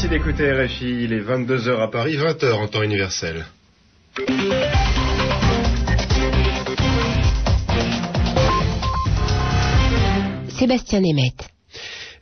[0.00, 1.02] Merci d'écouter RFI.
[1.02, 3.44] Il est 22h à Paris, 20h en temps universel.
[10.56, 11.48] Sébastien Nemeth.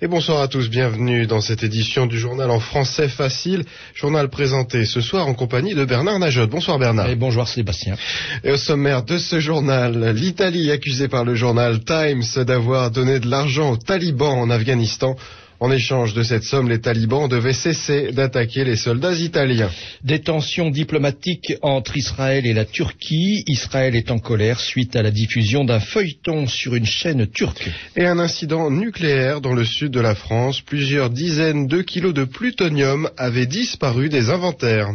[0.00, 4.86] Et bonsoir à tous, bienvenue dans cette édition du journal en français facile, journal présenté
[4.86, 6.46] ce soir en compagnie de Bernard Najot.
[6.46, 7.10] Bonsoir Bernard.
[7.10, 7.96] Et bonjour Sébastien.
[8.42, 13.28] Et au sommaire de ce journal, l'Italie accusée par le journal Times d'avoir donné de
[13.28, 15.14] l'argent aux talibans en Afghanistan
[15.60, 19.70] en échange de cette somme, les talibans devaient cesser d'attaquer les soldats italiens.
[20.04, 23.44] Des tensions diplomatiques entre Israël et la Turquie.
[23.46, 27.70] Israël est en colère suite à la diffusion d'un feuilleton sur une chaîne turque.
[27.96, 30.60] Et un incident nucléaire dans le sud de la France.
[30.60, 34.90] Plusieurs dizaines de kilos de plutonium avaient disparu des inventaires.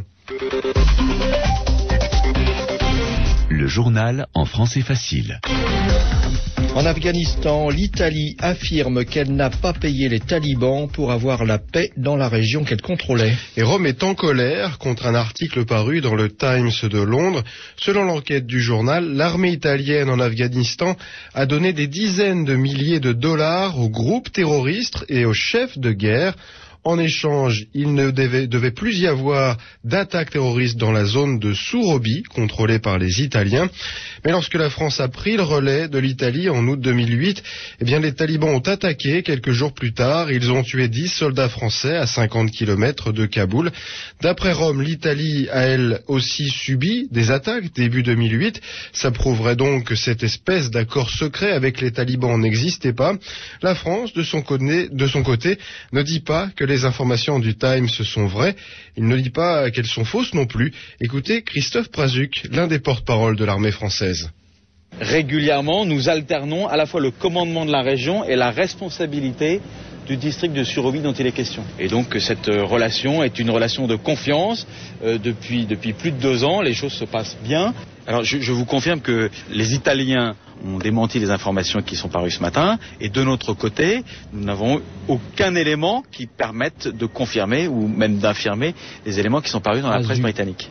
[3.49, 5.39] Le journal en français facile.
[6.73, 12.15] En Afghanistan, l'Italie affirme qu'elle n'a pas payé les talibans pour avoir la paix dans
[12.15, 13.33] la région qu'elle contrôlait.
[13.57, 17.43] Et Rome est en colère contre un article paru dans le Times de Londres.
[17.75, 20.95] Selon l'enquête du journal, l'armée italienne en Afghanistan
[21.33, 25.91] a donné des dizaines de milliers de dollars aux groupes terroristes et aux chefs de
[25.91, 26.35] guerre
[26.83, 32.23] en échange, il ne devait, plus y avoir d'attaques terroristes dans la zone de Sourobi,
[32.23, 33.69] contrôlée par les Italiens.
[34.23, 37.43] Mais lorsque la France a pris le relais de l'Italie en août 2008,
[37.79, 40.31] eh bien, les talibans ont attaqué quelques jours plus tard.
[40.31, 43.71] Ils ont tué 10 soldats français à 50 km de Kaboul.
[44.21, 48.61] D'après Rome, l'Italie a elle aussi subi des attaques début 2008.
[48.93, 53.15] Ça prouverait donc que cette espèce d'accord secret avec les talibans n'existait pas.
[53.61, 55.57] La France, de son côté, de son côté
[55.93, 58.55] ne dit pas que les informations du Times sont vraies.
[58.97, 60.73] Il ne dit pas qu'elles sont fausses non plus.
[60.99, 64.10] Écoutez Christophe Prazuc, l'un des porte-parole de l'armée française.
[65.00, 69.62] Régulièrement, nous alternons à la fois le commandement de la région et la responsabilité
[70.07, 71.63] du district de Surovi dont il est question.
[71.79, 74.67] Et donc cette relation est une relation de confiance.
[75.03, 77.73] Euh, depuis plus de deux ans, les choses se passent bien.
[78.07, 80.35] Alors je, je vous confirme que les Italiens
[80.66, 82.78] ont démenti les informations qui sont parues ce matin.
[83.00, 84.03] Et de notre côté,
[84.34, 88.75] nous n'avons aucun élément qui permette de confirmer ou même d'infirmer
[89.06, 90.69] les éléments qui sont parus dans la presse britannique.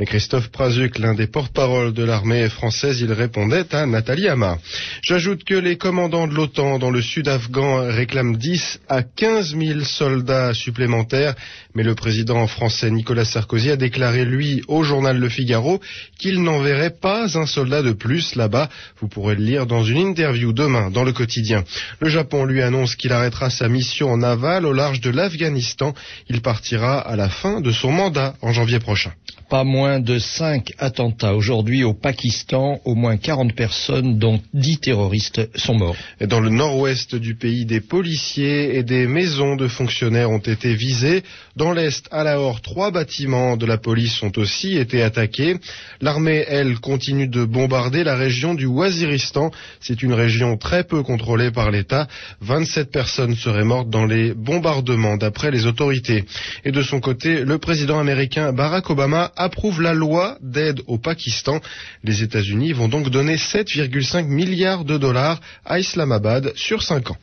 [0.00, 4.56] Et Christophe Prazuc, l'un des porte-parole de l'armée française, il répondait à Nathalie Hamar.
[5.02, 9.80] J'ajoute que les commandants de l'OTAN dans le sud afghan réclament 10 à 15 000
[9.80, 11.34] soldats supplémentaires,
[11.74, 15.78] mais le président français Nicolas Sarkozy a déclaré, lui, au journal Le Figaro,
[16.18, 18.68] qu'il n'enverrait pas un soldat de plus là-bas.
[19.00, 21.64] Vous pourrez le lire dans une interview demain dans le quotidien.
[22.00, 25.94] Le Japon lui annonce qu'il arrêtera sa mission en aval au large de l'Afghanistan.
[26.28, 29.12] Il partira à la fin de son mandat en janvier prochain.
[29.52, 32.80] Pas moins de cinq attentats aujourd'hui au Pakistan.
[32.86, 35.94] Au moins 40 personnes, dont 10 terroristes, sont morts.
[36.22, 41.22] Dans le nord-ouest du pays, des policiers et des maisons de fonctionnaires ont été visés.
[41.54, 45.58] Dans l'est, à Lahore, trois bâtiments de la police ont aussi été attaqués.
[46.00, 49.50] L'armée, elle, continue de bombarder la région du Waziristan.
[49.82, 52.08] C'est une région très peu contrôlée par l'État.
[52.40, 56.24] 27 personnes seraient mortes dans les bombardements, d'après les autorités.
[56.64, 61.60] Et de son côté, le président américain Barack Obama approuve la loi d'aide au Pakistan.
[62.04, 67.16] Les États-Unis vont donc donner 7,5 milliards de dollars à Islamabad sur 5 ans.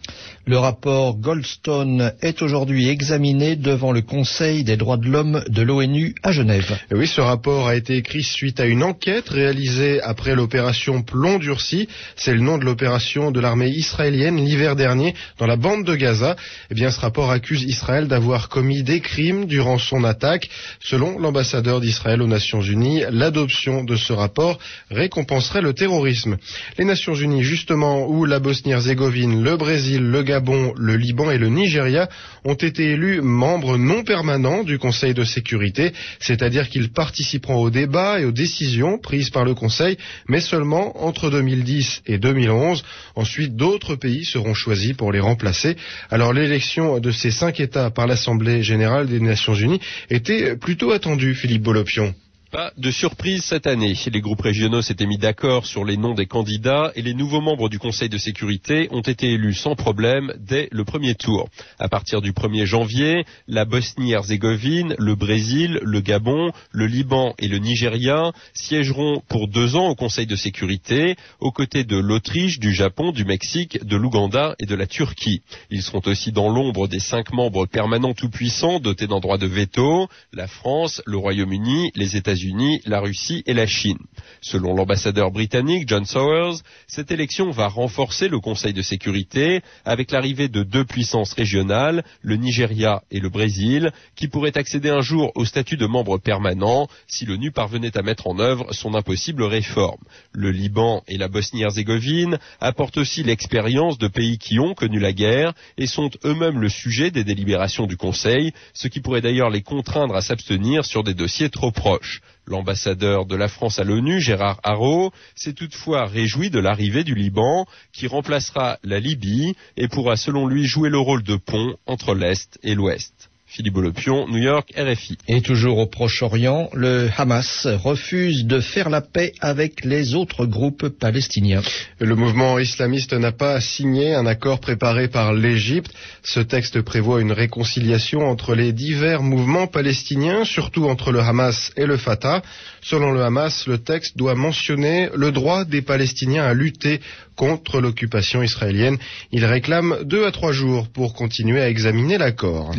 [0.49, 6.15] Le rapport Goldstone est aujourd'hui examiné devant le Conseil des droits de l'homme de l'ONU
[6.23, 6.75] à Genève.
[6.89, 11.37] Et oui, ce rapport a été écrit suite à une enquête réalisée après l'opération Plomb
[11.37, 11.87] durci.
[12.15, 16.35] C'est le nom de l'opération de l'armée israélienne l'hiver dernier dans la bande de Gaza.
[16.71, 20.49] Eh bien, ce rapport accuse Israël d'avoir commis des crimes durant son attaque.
[20.79, 24.57] Selon l'ambassadeur d'Israël aux Nations Unies, l'adoption de ce rapport
[24.89, 26.37] récompenserait le terrorisme.
[26.77, 31.49] Les Nations Unies, justement, où la Bosnie-Herzégovine, le Brésil, le Gabon, le Liban et le
[31.49, 32.09] Nigeria
[32.43, 38.19] ont été élus membres non permanents du Conseil de sécurité, c'est-à-dire qu'ils participeront aux débats
[38.19, 39.97] et aux décisions prises par le Conseil,
[40.27, 42.83] mais seulement entre 2010 et 2011.
[43.15, 45.75] Ensuite, d'autres pays seront choisis pour les remplacer.
[46.09, 51.35] Alors l'élection de ces cinq États par l'Assemblée générale des Nations Unies était plutôt attendue,
[51.35, 51.63] Philippe
[51.99, 52.28] Bolopion.
[52.51, 53.93] Pas de surprise cette année.
[54.11, 57.69] Les groupes régionaux s'étaient mis d'accord sur les noms des candidats et les nouveaux membres
[57.69, 61.47] du Conseil de sécurité ont été élus sans problème dès le premier tour.
[61.77, 67.59] À partir du 1er janvier, la Bosnie-Herzégovine, le Brésil, le Gabon, le Liban et le
[67.59, 73.11] Nigeria siégeront pour deux ans au Conseil de sécurité aux côtés de l'Autriche, du Japon,
[73.11, 75.43] du Mexique, de l'Ouganda et de la Turquie.
[75.69, 79.45] Ils seront aussi dans l'ombre des cinq membres permanents tout puissants dotés d'un droit de
[79.45, 83.97] veto, la France, le Royaume-Uni, les États États-Unis, la Russie et la Chine.
[84.41, 90.47] Selon l'ambassadeur britannique John Sowers, cette élection va renforcer le Conseil de sécurité avec l'arrivée
[90.47, 95.43] de deux puissances régionales, le Nigeria et le Brésil, qui pourraient accéder un jour au
[95.43, 100.01] statut de membre permanent si l'ONU parvenait à mettre en œuvre son impossible réforme.
[100.31, 105.53] Le Liban et la Bosnie-Herzégovine apportent aussi l'expérience de pays qui ont connu la guerre
[105.77, 110.15] et sont eux-mêmes le sujet des délibérations du Conseil, ce qui pourrait d'ailleurs les contraindre
[110.15, 112.21] à s'abstenir sur des dossiers trop proches.
[112.49, 117.67] L'ambassadeur de la France à l'ONU, Gérard Haro, s'est toutefois réjoui de l'arrivée du Liban,
[117.93, 122.57] qui remplacera la Libye et pourra selon lui jouer le rôle de pont entre l'Est
[122.63, 123.28] et l'Ouest.
[123.51, 125.17] Philippe Bolopion, New York, RFI.
[125.27, 130.87] Et toujours au Proche-Orient, le Hamas refuse de faire la paix avec les autres groupes
[130.87, 131.63] palestiniens.
[131.99, 135.91] Le mouvement islamiste n'a pas signé un accord préparé par l'Égypte.
[136.21, 141.87] Ce texte prévoit une réconciliation entre les divers mouvements palestiniens, surtout entre le Hamas et
[141.87, 142.43] le Fatah.
[142.83, 147.01] Selon le Hamas, le texte doit mentionner le droit des Palestiniens à lutter
[147.35, 148.97] contre l'occupation israélienne.
[149.31, 152.75] Il réclame deux à trois jours pour continuer à examiner l'accord.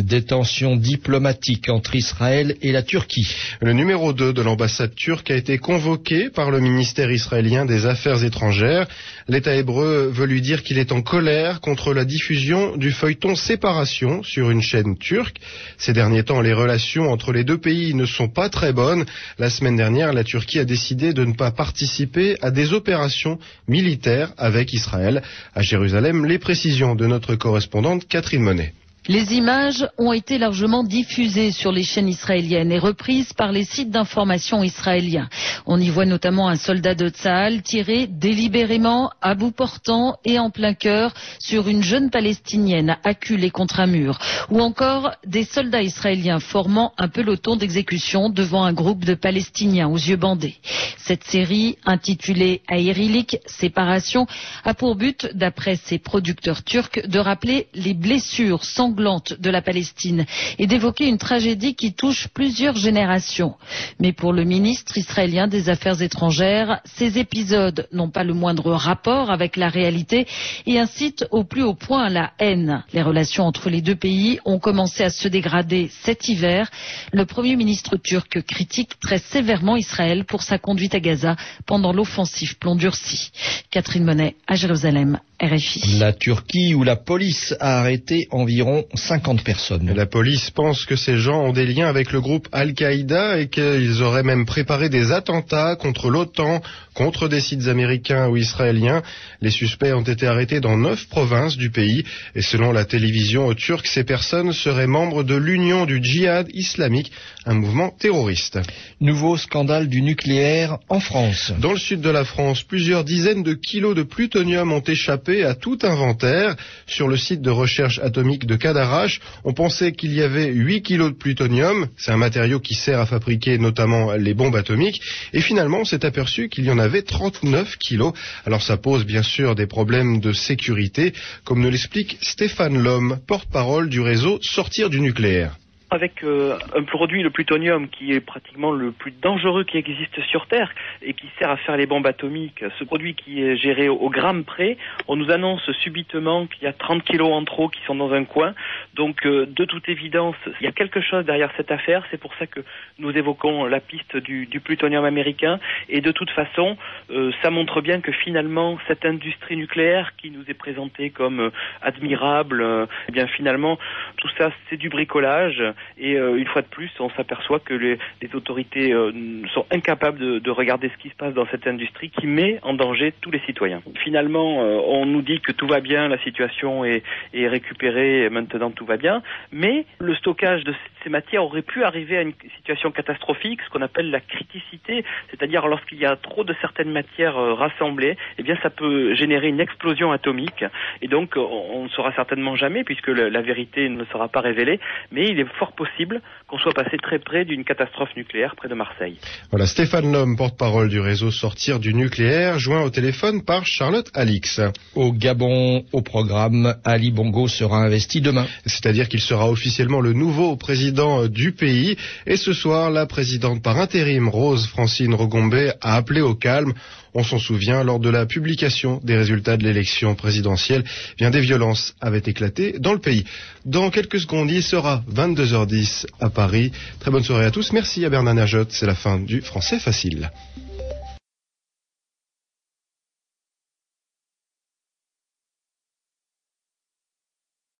[0.60, 3.26] Tensions diplomatiques entre Israël et la Turquie.
[3.62, 8.22] Le numéro 2 de l'ambassade turque a été convoqué par le ministère israélien des Affaires
[8.24, 8.86] étrangères.
[9.26, 14.22] L'État hébreu veut lui dire qu'il est en colère contre la diffusion du feuilleton Séparation
[14.22, 15.38] sur une chaîne turque.
[15.78, 19.06] Ces derniers temps, les relations entre les deux pays ne sont pas très bonnes.
[19.38, 24.32] La semaine dernière, la Turquie a décidé de ne pas participer à des opérations militaires
[24.36, 25.22] avec Israël.
[25.54, 28.74] À Jérusalem, les précisions de notre correspondante Catherine Monet.
[29.10, 33.90] Les images ont été largement diffusées sur les chaînes israéliennes et reprises par les sites
[33.90, 35.28] d'information israéliens.
[35.66, 40.50] On y voit notamment un soldat de Tzahal tirer délibérément, à bout portant et en
[40.50, 44.16] plein cœur sur une jeune palestinienne acculée contre un mur.
[44.48, 49.96] Ou encore des soldats israéliens formant un peloton d'exécution devant un groupe de Palestiniens aux
[49.96, 50.54] yeux bandés.
[50.98, 54.28] Cette série, intitulée Aérilik, Séparation,
[54.62, 60.26] a pour but, d'après ses producteurs turcs, de rappeler les blessures sanglantes de la Palestine
[60.58, 63.55] et d'évoquer une tragédie qui touche plusieurs générations.
[63.99, 69.31] Mais pour le ministre israélien des Affaires étrangères, ces épisodes n'ont pas le moindre rapport
[69.31, 70.26] avec la réalité
[70.67, 72.85] et incitent au plus haut point la haine.
[72.93, 76.70] Les relations entre les deux pays ont commencé à se dégrader cet hiver.
[77.12, 81.37] Le Premier ministre turc critique très sévèrement Israël pour sa conduite à Gaza
[81.67, 83.31] pendant l'offensive plomb durci.
[83.70, 85.19] Catherine Monet à Jérusalem.
[85.40, 85.98] RFI.
[85.98, 89.90] La Turquie où la police a arrêté environ 50 personnes.
[89.94, 94.02] La police pense que ces gens ont des liens avec le groupe Al-Qaïda et qu'ils
[94.02, 96.60] auraient même préparé des attentats contre l'OTAN,
[96.92, 99.02] contre des sites américains ou israéliens.
[99.40, 102.04] Les suspects ont été arrêtés dans neuf provinces du pays
[102.34, 107.12] et selon la télévision turque, ces personnes seraient membres de l'Union du djihad islamique,
[107.46, 108.58] un mouvement terroriste.
[109.00, 111.54] Nouveau scandale du nucléaire en France.
[111.60, 115.54] Dans le sud de la France, plusieurs dizaines de kilos de plutonium ont échappé à
[115.54, 116.56] tout inventaire.
[116.86, 121.12] Sur le site de recherche atomique de Cadarache, on pensait qu'il y avait 8 kilos
[121.12, 121.88] de plutonium.
[121.96, 125.00] C'est un matériau qui sert à fabriquer notamment les bombes atomiques.
[125.32, 128.12] Et finalement, on s'est aperçu qu'il y en avait 39 kilos.
[128.44, 131.12] Alors ça pose bien sûr des problèmes de sécurité,
[131.44, 135.56] comme nous l'explique Stéphane Lhomme, porte-parole du réseau Sortir du nucléaire
[135.90, 140.46] avec euh, un produit, le plutonium, qui est pratiquement le plus dangereux qui existe sur
[140.46, 140.70] Terre
[141.02, 144.44] et qui sert à faire les bombes atomiques, ce produit qui est géré au, gramme
[144.44, 144.76] près,
[145.09, 148.25] on nous annonce subitement qu'il y a 30 kilos en trop qui sont dans un
[148.25, 148.54] coin.
[148.94, 152.04] Donc, euh, de toute évidence, il y a quelque chose derrière cette affaire.
[152.11, 152.61] C'est pour ça que
[152.99, 155.59] nous évoquons la piste du, du plutonium américain.
[155.88, 156.76] Et de toute façon,
[157.11, 161.50] euh, ça montre bien que finalement, cette industrie nucléaire qui nous est présentée comme
[161.82, 163.78] admirable, eh bien finalement,
[164.16, 165.62] tout ça, c'est du bricolage.
[165.99, 169.12] Et euh, une fois de plus, on s'aperçoit que les, les autorités euh,
[169.52, 172.75] sont incapables de, de, regarder ce qui se passe dans cette industrie qui met en
[172.75, 173.82] danger tous les citoyens.
[174.02, 177.02] Finalement, euh, on nous dit que tout va bien, la situation est,
[177.34, 179.22] est récupérée, et maintenant tout va bien,
[179.52, 183.82] mais le stockage de ces matières aurait pu arriver à une situation catastrophique, ce qu'on
[183.82, 188.70] appelle la criticité, c'est-à-dire lorsqu'il y a trop de certaines matières rassemblées, eh bien ça
[188.70, 190.64] peut générer une explosion atomique,
[191.02, 194.80] et donc on ne saura certainement jamais, puisque la vérité ne sera pas révélée,
[195.12, 198.74] mais il est fort possible qu'on soit passé très près d'une catastrophe nucléaire près de
[198.74, 199.18] Marseille.
[199.50, 204.60] Voilà, Stéphane Lhomme, porte-parole du réseau Sortir du nucléaire, joint au téléphone par Charlotte Alix.
[204.94, 208.46] Au Gabon, au programme, Ali Bongo sera investi demain.
[208.66, 211.96] C'est-à-dire qu'il sera officiellement le nouveau président du pays.
[212.26, 216.72] Et ce soir, la présidente par intérim, Rose Francine Regombé, a appelé au calme.
[217.14, 220.85] On s'en souvient, lors de la publication des résultats de l'élection présidentielle,
[221.19, 223.25] bien des violences avaient éclaté dans le pays.
[223.64, 226.73] Dans quelques secondes, il sera 22h 18h10 à Paris.
[226.99, 227.73] Très bonne soirée à tous.
[227.73, 228.67] Merci à Bernard Najot.
[228.69, 230.31] C'est la fin du Français Facile.